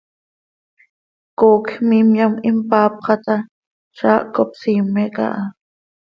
[1.39, 3.35] coocj miimyam impaapxa ta,
[3.97, 5.43] zaah cop siime aha.